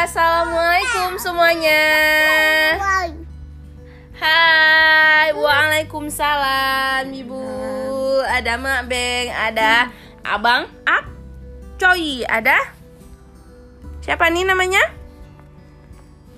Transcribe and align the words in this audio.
assalamualaikum 0.00 1.20
semuanya. 1.20 1.84
Hai, 4.16 5.28
waalaikumsalam 5.36 7.04
ibu. 7.12 7.44
Ada 8.24 8.56
mak 8.56 8.88
beng, 8.88 9.28
ada 9.28 9.92
abang 10.24 10.72
Ak 10.88 11.04
Coy, 11.76 12.24
ada 12.24 12.72
siapa 14.00 14.32
nih 14.32 14.48
namanya? 14.48 14.80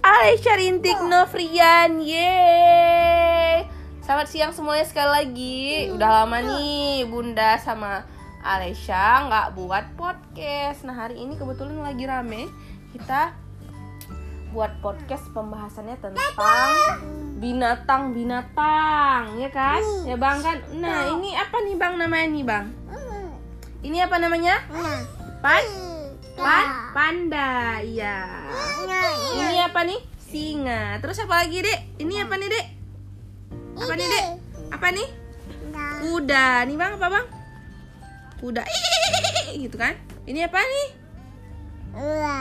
Aisyah 0.03 0.59
Rintik 0.59 0.99
Novrian, 1.07 2.03
yeay. 2.03 3.63
Selamat 4.03 4.27
siang 4.27 4.51
semuanya 4.51 4.91
sekali 4.91 5.11
lagi. 5.23 5.63
Udah 5.95 6.27
lama 6.27 6.43
nih 6.43 7.07
Bunda 7.07 7.63
sama 7.63 8.03
Alesha 8.43 9.23
nggak 9.31 9.55
buat 9.55 9.87
podcast. 9.95 10.83
Nah 10.83 11.07
hari 11.07 11.23
ini 11.23 11.39
kebetulan 11.39 11.79
lagi 11.79 12.11
rame 12.11 12.51
kita 12.91 13.33
buat 14.53 14.69
podcast 14.85 15.25
pembahasannya 15.33 15.97
tentang 15.97 16.33
binatang-binatang, 17.41 19.41
ya 19.41 19.49
kan? 19.49 19.81
Ya 20.05 20.17
bang 20.21 20.39
kan? 20.45 20.61
Nah 20.77 21.09
ini 21.17 21.33
apa 21.33 21.57
nih 21.65 21.75
bang 21.81 21.95
namanya 21.97 22.27
nih 22.29 22.45
bang? 22.45 22.67
Ini 23.83 23.99
apa 24.07 24.17
namanya? 24.21 24.61
Pan? 25.41 25.65
Pan? 26.37 26.67
Panda, 26.93 27.81
iya. 27.81 28.29
Ini 29.41 29.73
apa 29.73 29.89
nih? 29.89 30.01
Singa. 30.21 31.01
Terus 31.01 31.25
apa 31.25 31.43
lagi 31.43 31.65
dek? 31.65 31.81
Ini 31.99 32.29
apa 32.29 32.35
nih 32.37 32.49
dek? 32.53 32.67
Apa 33.81 33.93
nih 33.97 34.07
dek? 34.07 34.25
Apa 34.69 34.87
nih? 34.93 35.09
Kuda. 36.05 36.69
Nih 36.69 36.77
bang 36.77 36.93
apa 37.01 37.07
bang? 37.09 37.27
Kuda. 38.39 38.63
Gitu 39.65 39.77
kan? 39.81 39.97
Ini 40.29 40.47
apa 40.47 40.61
nih? 40.61 40.89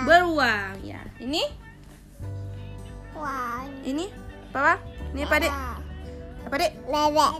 Beruang. 0.06 0.76
Ya. 0.84 1.02
Ini? 1.18 1.61
Ini? 3.82 4.06
Apa? 4.52 4.78
Ini 5.12 5.22
apa 5.26 5.36
dek? 5.42 5.54
Apa 6.48 6.56
dek? 6.58 6.72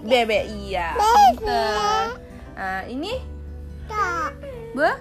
Bebek. 0.06 0.44
Iya. 0.50 0.88
Pinter. 0.96 2.06
Nah, 2.56 2.82
ini? 2.86 3.14
Be? 4.72 4.92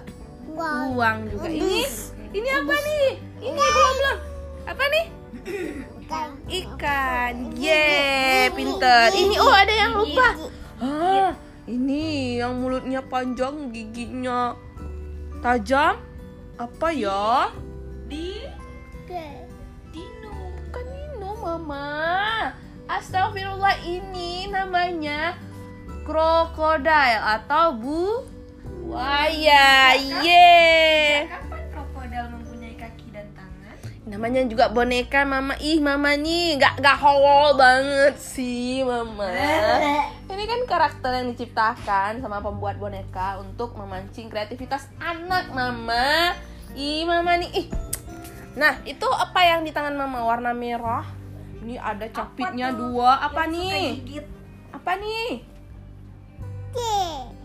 Beruang 0.51 1.17
juga. 1.31 1.47
Ini? 1.47 1.83
Ini 2.31 2.49
apa 2.63 2.75
nih? 2.75 3.07
Ini 3.43 3.59
belum 3.59 3.93
belum. 3.99 4.17
Apa 4.67 4.83
nih? 4.87 5.05
Ikan. 6.51 7.33
Ye, 7.55 8.51
pinter. 8.51 9.15
Ini 9.15 9.35
oh 9.39 9.53
ada 9.55 9.73
yang 9.73 9.95
lupa. 9.95 10.27
Ah, 10.81 11.31
ini 11.69 12.35
yang 12.41 12.59
mulutnya 12.59 12.99
panjang, 12.99 13.71
giginya 13.71 14.59
tajam. 15.39 15.95
Apa 16.59 16.87
ya? 16.91 17.49
Di. 18.11 18.43
Mama. 21.41 21.89
Astagfirullah 22.85 23.81
ini 23.81 24.45
namanya 24.45 25.33
krokodil 26.05 27.17
atau 27.17 27.73
bu 27.73 28.21
buaya. 28.85 29.97
Ye. 29.97 31.25
Kapan 31.25 31.63
krokodil 31.73 32.25
mempunyai 32.29 32.77
kaki 32.77 33.09
dan 33.09 33.25
tangan? 33.33 33.75
Namanya 34.05 34.45
juga 34.45 34.69
boneka 34.69 35.25
Mama. 35.25 35.57
Ih, 35.57 35.81
Mama 35.81 36.13
nih 36.13 36.61
nggak 36.61 36.77
nggak 36.77 36.97
holol 37.01 37.57
banget 37.57 38.21
sih, 38.21 38.85
Mama. 38.85 39.25
Ini 40.31 40.43
kan 40.45 40.61
karakter 40.69 41.11
yang 41.25 41.33
diciptakan 41.33 42.21
sama 42.21 42.37
pembuat 42.37 42.77
boneka 42.77 43.41
untuk 43.41 43.73
memancing 43.81 44.29
kreativitas 44.29 44.85
anak, 45.01 45.49
Mama. 45.57 46.37
Ih, 46.77 47.01
Mama 47.07 47.41
nih. 47.41 47.49
Ih. 47.65 47.67
Nah, 48.51 48.83
itu 48.83 49.07
apa 49.07 49.47
yang 49.47 49.63
di 49.63 49.71
tangan 49.71 49.95
Mama 49.95 50.27
warna 50.27 50.51
merah? 50.51 51.20
Ini 51.61 51.77
ada 51.77 52.09
capitnya 52.09 52.73
dua. 52.73 53.21
Apa 53.21 53.45
nih? 53.45 54.01
Gigit. 54.01 54.25
Apa 54.73 54.97
nih? 54.97 55.45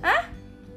Hah? 0.00 0.22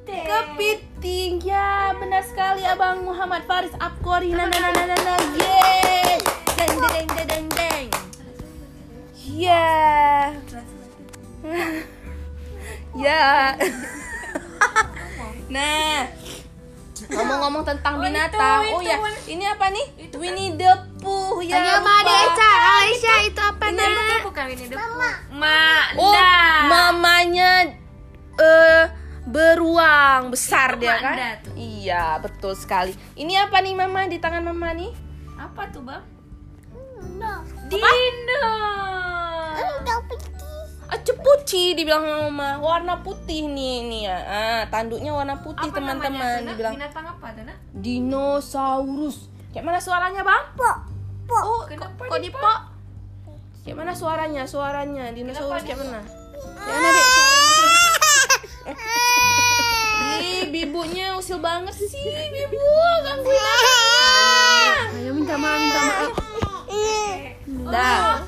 Kepiting 0.09 1.37
ya 1.45 1.93
benar 1.93 2.25
sekali 2.25 2.65
abang 2.65 3.05
Muhammad 3.05 3.45
Faris 3.45 3.73
Abkori 3.77 4.33
nah 4.33 4.49
nah 4.49 4.57
nah 4.57 4.73
nah 4.73 4.85
nah, 4.89 4.97
nah. 5.05 5.19
yeay 5.37 6.17
deng 6.57 6.75
deng 6.81 7.07
deng 7.13 7.27
deng 7.29 7.47
deng 7.53 7.85
ya 9.21 9.69
ya 13.05 13.53
nah 15.53 16.09
ngomong-ngomong 17.09 17.63
tentang 17.65 17.97
binatang 17.97 18.61
oh 18.69 18.79
ya 18.79 18.97
ini 19.25 19.41
apa 19.43 19.65
nih 19.69 19.85
Winnie 20.13 20.53
the 20.53 20.69
Pooh 20.99 21.41
ya 21.41 21.57
Hanya 21.57 21.79
sama. 21.79 21.93
Aisyah, 22.03 22.55
Aisyah 22.77 23.17
itu 23.23 23.41
apa 23.41 23.65
Ini 23.65 23.77
nih? 23.77 23.87
apa? 23.87 24.15
bukan 24.23 24.45
ini 24.47 24.63
Mama. 24.69 25.11
Ma, 25.31 25.65
Oh, 25.95 26.13
mamanya 26.65 27.53
eh 28.35 28.83
beruang 29.25 30.29
besar 30.29 30.75
dia 30.75 30.97
kan? 30.97 31.15
Tuh. 31.41 31.53
Iya, 31.55 32.17
betul 32.17 32.53
sekali. 32.53 32.91
Ini 33.13 33.45
apa 33.45 33.61
nih 33.61 33.73
mama 33.73 34.05
di 34.05 34.17
tangan 34.17 34.41
mama 34.43 34.73
nih? 34.73 34.89
Apa 35.35 35.69
tuh, 35.69 35.81
Bang? 35.81 36.01
Dino. 37.69 38.55
Ah, 40.89 40.97
cepuci 40.97 41.73
dibilang 41.73 42.01
sama 42.01 42.17
mama. 42.25 42.49
Warna 42.57 42.97
putih 42.99 43.45
nih 43.45 43.85
nih 43.85 44.01
ya. 44.03 44.17
Ah, 44.19 44.61
tanduknya 44.67 45.11
warna 45.11 45.37
putih 45.37 45.69
teman-teman 45.69 46.43
dibilang 46.43 46.73
Binatang 46.73 47.05
apa, 47.07 47.27
Dana? 47.31 47.53
dinosaurus. 47.71 49.29
Kayak 49.49 49.65
mana 49.65 49.79
suaranya, 49.79 50.21
Bang? 50.21 50.43
Oh, 51.29 51.61
Kenapa 51.63 51.93
kok, 52.03 52.17
di 52.17 52.29
po? 52.29 52.53
Kayak 53.61 53.77
mana 53.77 53.93
suaranya? 53.93 54.43
Suaranya 54.43 55.05
dinosaurus 55.09 55.61
kayak 55.61 55.77
di- 55.77 55.81
mana? 55.83 56.01
Kayak 56.01 56.73
mana, 56.75 56.89
Dek? 56.89 57.05
Ih, 60.19 60.41
bibunya 60.49 61.13
usil 61.13 61.37
banget 61.37 61.75
sih, 61.75 61.89
bibu. 62.33 62.57
Gangguin. 62.99 63.41
Ayo 64.95 65.11
minta 65.13 65.35
maaf, 65.35 65.59
minta 65.59 65.79
maaf. 65.79 66.11
Dah. 67.69 68.25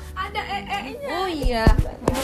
Oh 1.42 1.50
iya, 1.50 1.66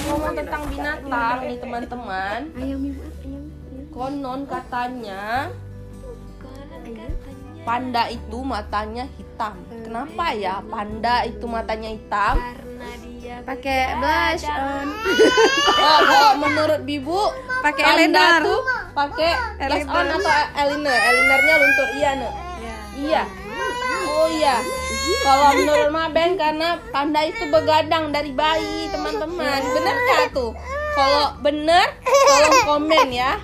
ngomong 0.06 0.30
tentang 0.30 0.62
binatang 0.70 1.42
nih 1.42 1.58
teman-teman. 1.58 2.40
Ayam 2.54 2.80
ibu, 2.86 3.02
ayam. 3.02 3.44
Konon 3.90 4.40
katanya 4.46 5.50
panda 7.66 8.06
itu 8.14 8.38
matanya 8.46 9.10
hitam. 9.18 9.58
Kenapa 9.82 10.38
ya 10.38 10.62
panda 10.70 11.26
itu 11.26 11.50
matanya 11.50 11.90
hitam? 11.98 12.38
Karena 12.38 12.88
dia 13.02 13.36
Pakai 13.42 13.80
blush 13.98 14.46
on. 14.46 14.86
Oh, 15.78 15.98
kalau 16.06 16.32
menurut 16.38 16.80
Bibu 16.86 17.18
Pakai 17.58 17.82
eyeliner. 17.82 18.38
tuh 18.46 18.62
pakai 18.94 19.34
blush 19.66 19.82
on 19.98 20.06
atau 20.14 20.30
eyeliner? 20.62 20.94
Eyelinernya 20.94 21.54
luntur 21.58 21.88
iya, 21.98 22.10
Ne. 22.22 22.30
Iya. 23.02 23.22
Oh 24.14 24.30
iya. 24.30 24.62
Kalau 25.24 25.48
menurut 25.56 25.90
Maben 25.92 26.36
karena 26.36 26.68
panda 26.90 27.20
itu 27.24 27.44
begadang 27.48 28.12
dari 28.12 28.32
bayi, 28.32 28.88
teman-teman. 28.92 29.60
Benerkah 29.74 30.22
tuh? 30.32 30.52
Kalau 30.98 31.26
bener, 31.44 31.86
tolong 32.02 32.58
komen 32.66 33.08
ya. 33.12 33.38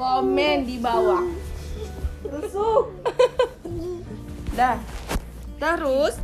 Komen 0.00 0.64
di 0.64 0.76
bawah. 0.80 1.22
Dah. 4.58 4.76
Terus 5.60 6.16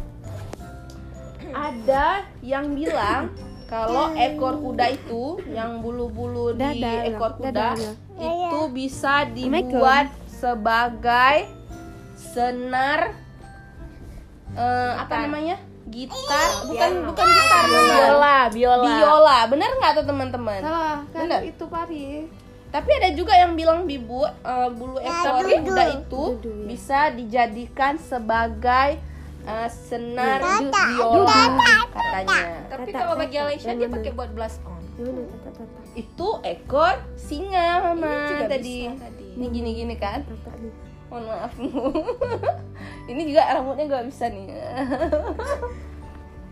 ada 1.52 2.24
yang 2.40 2.72
bilang 2.72 3.28
kalau 3.66 4.14
ekor 4.14 4.62
kuda 4.62 4.94
itu 4.94 5.42
yang 5.50 5.82
bulu-bulu 5.82 6.54
di 6.54 6.84
ekor 6.84 7.36
kuda 7.36 7.74
itu 8.16 8.60
bisa 8.72 9.26
dibuat 9.28 10.08
sebagai 10.30 11.50
senar 12.16 13.25
eh, 14.54 14.92
apa 14.94 15.14
namanya? 15.26 15.56
Gitar. 15.86 16.48
Bukan 16.66 16.90
bukan 17.10 17.26
gitar 17.30 17.62
biola 17.70 18.36
biola. 18.50 18.86
Biola. 18.86 19.38
Bener 19.50 19.70
nggak 19.78 19.92
tuh 20.02 20.04
teman-teman? 20.06 20.60
Salah, 20.62 20.98
kan 21.10 21.26
Bener. 21.26 21.40
itu 21.46 21.64
pari. 21.66 22.06
tapi 22.66 22.92
ada 22.92 23.08
juga 23.14 23.32
yang 23.32 23.56
bilang 23.56 23.88
bibu 23.88 24.26
eh, 24.26 24.68
bulu 24.74 25.00
ekor 25.00 25.48
kuda 25.48 25.84
itu 25.96 26.22
bisa 26.68 27.08
dijadikan 27.14 27.96
sebagai 27.96 29.00
eh, 29.46 29.68
senar 29.70 30.42
biola 30.68 31.56
katanya. 31.88 32.66
Tapi 32.68 32.90
kalau 32.92 33.14
bagi 33.16 33.38
Alicia 33.40 33.72
dia 33.72 33.88
pakai 33.88 34.12
buat 34.12 34.30
blush 34.34 34.60
on. 34.66 34.82
Gimana 34.98 35.24
tata 35.46 35.62
tata. 35.64 35.80
Itu 35.96 36.28
ekor 36.44 36.94
singa 37.16 37.94
mama. 37.94 38.10
Ini 38.12 38.28
juga 38.28 38.46
tadi. 38.50 38.76
bisa 38.90 38.98
tadi. 39.00 39.26
ini 39.36 39.46
gini 39.52 39.70
gini 39.76 39.94
kan 40.00 40.24
mohon 41.06 41.22
maaf 41.28 41.52
ini 43.06 43.22
juga 43.30 43.54
rambutnya 43.54 43.84
gak 43.86 44.06
bisa 44.10 44.26
nih. 44.30 44.46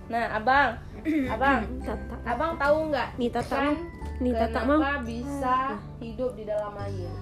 Nah 0.04 0.36
abang. 0.36 0.76
Abang. 1.34 1.60
Tata. 1.84 2.16
abang 2.24 2.52
tahu 2.56 2.88
nggak 2.88 3.08
Nih 3.20 3.28
tata 3.28 3.56
kan 3.60 3.76
mau. 3.76 4.22
Nih 4.24 4.32
tata 4.32 4.60
mau. 4.64 4.80
kenapa 4.80 4.92
bisa 5.04 5.56
hidup 6.00 6.30
di 6.32 6.44
dalam 6.48 6.72
air? 6.80 7.12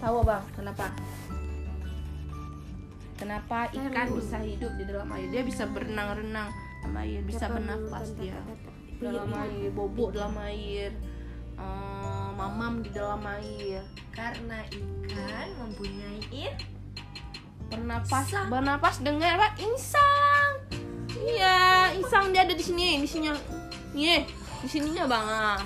Tahu 0.00 0.14
abang? 0.20 0.44
Kenapa? 0.52 0.86
Kenapa 3.16 3.58
ikan 3.72 4.08
bisa 4.12 4.36
hidup 4.44 4.72
di 4.76 4.84
dalam 4.84 5.08
air? 5.16 5.28
Dia 5.32 5.42
bisa 5.44 5.64
berenang-renang 5.72 6.52
dalam 6.52 6.96
air 7.00 7.20
bisa 7.24 7.48
bernafas 7.48 8.12
dia. 8.20 8.36
dalam 9.00 9.32
air 9.32 9.68
bobok 9.72 10.12
dalam 10.12 10.36
air. 10.44 10.92
Mamam 12.36 12.84
di 12.84 12.92
dalam 12.92 13.24
air. 13.24 13.80
Karena 14.12 14.60
ikan 14.68 15.48
mempunyai 15.64 16.20
bernapas 17.70 18.26
bernapas 18.46 18.94
dengan 19.02 19.38
apa? 19.40 19.48
Insang. 19.58 20.50
Iya 21.16 21.90
insang 21.98 22.30
dia 22.30 22.46
ada 22.46 22.54
di 22.54 22.64
sini. 22.64 23.02
Di 23.02 23.08
sini 23.08 23.28
nih 23.96 24.22
di 24.62 24.68
sininya 24.68 25.04
bang. 25.08 25.26
Ah, 25.26 25.60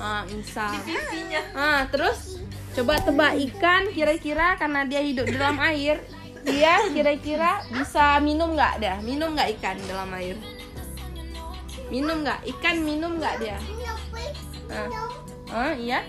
ah 0.00 0.22
insang. 0.32 0.74
Pipinya. 0.84 1.40
ah 1.52 1.80
terus 1.88 2.40
coba 2.74 2.98
tebak 2.98 3.38
ikan 3.52 3.86
kira-kira 3.94 4.58
karena 4.58 4.82
dia 4.82 4.98
hidup 4.98 5.30
di 5.30 5.38
dalam 5.38 5.62
air 5.62 6.02
dia 6.44 6.82
kira-kira 6.90 7.64
bisa 7.72 8.20
minum 8.20 8.52
nggak 8.52 8.80
dia? 8.80 9.00
Minum 9.00 9.32
nggak 9.32 9.56
ikan 9.58 9.76
dalam 9.88 10.10
air? 10.12 10.36
Minum 11.88 12.24
nggak? 12.24 12.44
Ikan 12.56 12.76
minum 12.84 13.16
nggak 13.16 13.34
dia? 13.40 13.56
Ah, 14.68 14.88
ah 15.52 15.72
iya. 15.76 16.04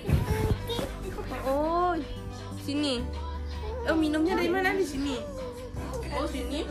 Oh 1.46 1.94
sini 2.66 3.06
oh 3.90 3.98
minumnya 3.98 4.34
dari 4.38 4.50
mana? 4.50 4.74
Di 4.74 4.86
sini. 4.86 5.16
Oh 6.16 6.26
sini. 6.30 6.66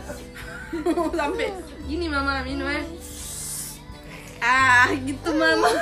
Sampai 1.18 1.54
gini 1.86 2.06
mama 2.10 2.42
minumnya 2.42 2.82
ah 4.44 4.92
gitu 4.92 5.30
mama. 5.32 5.70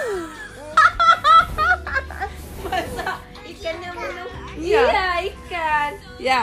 Masa? 2.62 3.18
Ikannya 3.42 3.90
minum? 3.90 4.28
Iya. 4.54 4.82
Iya, 4.86 5.08
ikan. 5.32 5.92
ya 6.22 6.40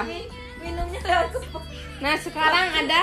minumnya 0.59 1.00
lewat 1.00 1.31
nah 2.00 2.15
sekarang 2.15 2.68
ada 2.83 3.00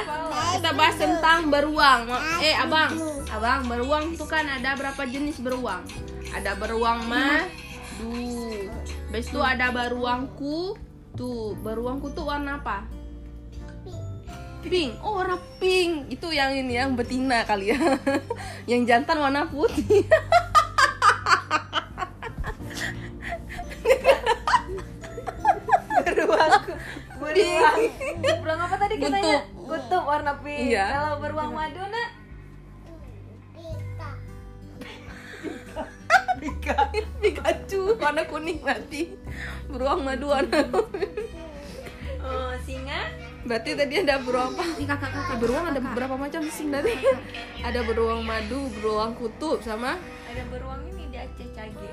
kita 0.57 0.71
bahas 0.73 0.97
tentang 0.97 1.53
beruang. 1.53 2.09
Eh 2.41 2.57
abang. 2.57 2.97
Abang 3.29 3.69
beruang 3.69 4.17
itu 4.17 4.25
kan 4.25 4.49
ada 4.49 4.73
berapa 4.73 5.05
jenis 5.05 5.45
beruang? 5.45 5.85
Ada 6.33 6.57
beruang 6.57 7.05
madu 7.05 8.17
Habis 9.13 9.29
itu 9.29 9.41
ada 9.41 9.69
beruangku 9.73 10.77
tuh 11.17 11.57
beruangku 11.65 12.13
tuh 12.13 12.29
warna 12.29 12.61
apa 12.61 12.85
pink 14.67 15.01
oh 15.01 15.17
warna 15.23 15.41
pink 15.57 16.13
itu 16.13 16.29
yang 16.31 16.53
ini 16.53 16.77
yang 16.77 16.93
betina 16.93 17.43
kali 17.49 17.73
ya 17.73 17.79
yang 18.71 18.85
jantan 18.85 19.19
warna 19.19 19.49
putih 19.49 20.05
Beruang. 26.07 26.63
Beruang. 27.19 27.79
Beruang 28.23 28.61
apa 28.63 28.77
tadi 28.79 28.95
katanya? 28.97 29.43
Kutub. 29.43 29.69
Kutub 29.69 30.03
warna 30.07 30.33
pink. 30.39 30.71
Iya. 30.71 30.87
Kalau 30.97 31.19
beruang 31.19 31.51
madu 31.53 31.83
nak? 31.83 32.09
Pikachu 37.23 37.99
warna 37.99 38.23
kuning 38.29 38.63
nanti 38.63 39.17
beruang 39.67 40.01
madu 40.03 40.27
warna 40.31 40.61
Oh, 42.27 42.51
singa? 42.67 43.07
Berarti 43.47 43.79
tadi 43.79 44.03
ada 44.03 44.19
beruang 44.19 44.51
apa? 44.59 44.67
Ih, 44.83 44.87
kakak 44.91 45.15
kakak 45.15 45.39
beruang 45.39 45.71
ada 45.71 45.79
beberapa 45.79 46.19
macam 46.19 46.43
sih 46.51 46.67
tadi. 46.67 46.91
Ada 47.63 47.87
beruang 47.87 48.27
madu, 48.27 48.67
beruang 48.75 49.15
kutub 49.15 49.63
sama 49.63 49.95
Ada 50.27 50.43
beruang 50.51 50.83
ini 50.91 51.07
di 51.07 51.17
Aceh 51.23 51.47
cage. 51.55 51.87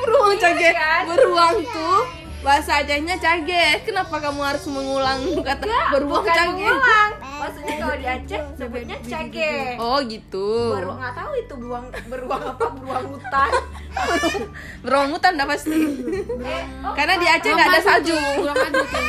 beruang 0.00 0.34
cage. 0.40 0.68
kan? 0.72 1.02
Beruang 1.04 1.56
tuh 1.68 2.00
bahasa 2.40 2.80
Acehnya 2.80 3.20
cage. 3.20 3.84
Kenapa 3.84 4.16
kamu 4.24 4.40
harus 4.40 4.64
mengulang 4.64 5.20
kata 5.44 5.68
beruang 5.92 6.24
cage? 6.24 6.64
Beruang. 7.34 7.42
Maksudnya 7.42 7.74
kalau 7.82 7.96
di 7.98 8.06
Aceh 8.06 8.40
sebutnya 8.54 8.96
cage. 9.02 9.54
Oh 9.82 9.98
gitu. 10.06 10.48
Beruang 10.78 10.98
nggak 11.02 11.14
tahu 11.14 11.32
itu 11.34 11.54
beruang 11.58 11.86
beruang 12.06 12.42
apa 12.46 12.66
beruang 12.78 13.04
hutan. 13.16 13.50
Beruang 14.84 15.08
hutan 15.14 15.32
dah 15.38 15.46
pasti. 15.46 15.74
Eh, 15.74 16.64
oh, 16.82 16.94
Karena 16.94 17.14
di 17.18 17.26
Aceh 17.26 17.50
nggak 17.50 17.68
ada 17.70 17.80
salju. 17.82 18.14
Kurang 18.14 18.56
madu 18.56 18.82
itu. 18.82 19.04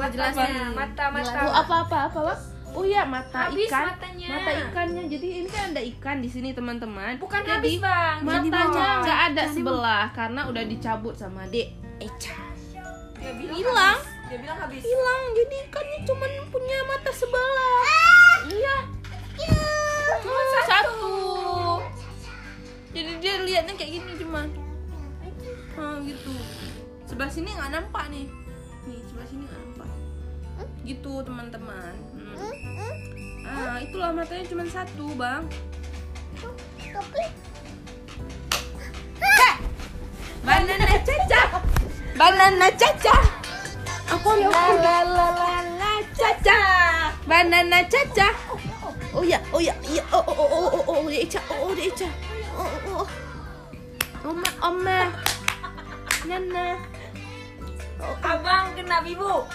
matanya, 0.00 0.64
mata 0.72 1.04
mata. 1.12 1.38
Oh, 1.44 1.52
apa 1.52 1.74
apa 1.84 1.96
apa 2.08 2.18
bang? 2.32 2.40
Oh 2.70 2.86
iya 2.86 3.02
mata 3.02 3.50
Habis 3.50 3.66
ikan. 3.66 3.92
matanya. 3.92 4.28
Mata 4.30 4.50
ikannya. 4.54 5.02
Jadi 5.10 5.26
ini 5.42 5.48
kan 5.50 5.74
ada 5.74 5.82
ikan 5.82 6.16
di 6.22 6.28
sini 6.30 6.54
teman-teman. 6.54 7.18
Bukan 7.18 7.42
Jadi, 7.42 7.50
habis 7.50 7.74
bang. 7.82 8.16
matanya 8.22 8.88
nggak 9.02 9.20
ada 9.34 9.42
sebelah 9.50 10.04
karena 10.14 10.40
udah 10.48 10.64
dicabut 10.64 11.14
sama 11.18 11.44
dek 11.50 11.68
Eca 12.00 12.36
hilang. 13.20 13.98
Dia 14.30 14.38
bilang 14.38 14.62
habis. 14.62 14.86
hilang 14.86 15.22
jadi 15.34 15.56
ikannya 15.66 15.98
cuma 16.06 16.26
punya 16.54 16.78
mata 16.86 17.10
sebelah. 17.10 17.82
Iya. 18.46 18.76
Cuma 20.22 20.42
satu. 20.70 21.14
Jadi 22.94 23.12
dia 23.18 23.34
lihatnya 23.42 23.74
kayak 23.74 23.90
gini 23.98 24.12
cuman. 24.22 24.46
Oh 25.74 25.98
gitu. 26.06 26.30
Sebelah 27.10 27.26
sini 27.26 27.50
nggak 27.58 27.74
nampak 27.74 28.06
nih. 28.14 28.30
Nih 28.86 29.02
sebelah 29.10 29.26
sini 29.26 29.42
nggak 29.50 29.60
nampak. 29.66 29.90
Gitu 30.86 31.12
teman-teman. 31.26 31.94
Hmm. 32.14 32.54
ah 33.50 33.82
itulah 33.82 34.14
matanya 34.14 34.46
cuma 34.46 34.62
satu 34.70 35.10
bang. 35.18 35.42
Banana 40.46 40.94
caca. 41.02 41.42
Banana 42.14 42.70
caca. 42.78 43.29
Ya? 44.20 44.48
La 44.52 44.96
la 45.04 45.26
la 45.32 45.56
la 45.80 45.92
caca. 46.12 46.58
Banana 47.24 47.80
caca. 47.88 48.28
Oh 49.16 49.24
ya, 49.24 49.40
oh 49.52 49.58
ya, 49.58 49.74
iya. 49.88 50.04
Oh 50.12 50.22
oh 50.22 50.36
oh 50.36 50.48
oh 50.52 50.82
oh 50.84 50.84
oh 50.86 51.08
dia 51.08 51.24
Ica. 51.24 51.40
Oh 51.48 51.68
oh 51.68 51.72
dia 51.72 51.88
Ica. 51.88 52.08
Oh 52.54 52.68
oh 52.68 53.02
oh. 53.02 53.06
Oma 54.28 54.50
oma. 54.60 54.98
Nana. 56.28 56.76
Abang 58.20 58.76
kena 58.76 59.00
bibu. 59.00 59.48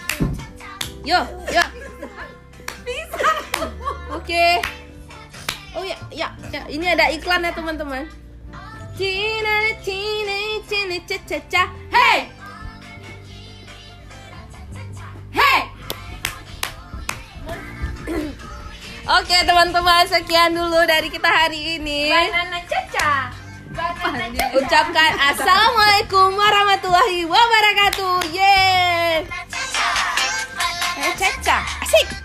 Yo, 1.05 1.21
yo. 1.53 1.63
Bisa. 2.81 3.31
Oke. 4.09 4.61
Oh 5.77 5.85
ya, 5.85 5.97
ya, 6.09 6.33
ya. 6.49 6.61
Ini 6.65 6.97
ada 6.97 7.13
iklan 7.13 7.45
ya 7.45 7.53
teman-teman. 7.53 8.09
Cina, 8.97 9.75
cina, 9.83 10.97
ca, 11.03 11.17
ca, 11.27 11.37
ca. 11.51 11.63
Hey, 11.91 12.31
hey. 12.31 12.34
Oke 19.05 19.37
teman-teman, 19.45 20.01
sekian 20.09 20.49
dulu 20.57 20.81
dari 20.89 21.13
kita 21.13 21.29
hari 21.29 21.77
ini. 21.77 22.09
Banana 22.09 22.57
caca. 22.65 23.29
Banana 23.69 24.25
caca. 24.33 24.57
Ucapkan 24.57 25.11
assalamualaikum 25.29 26.33
warahmatullahi 26.33 27.21
wabarakatuh. 27.29 28.25
Yeay. 28.33 29.29
Eh, 31.05 31.13
Caca, 31.21 31.61
asik. 31.85 32.24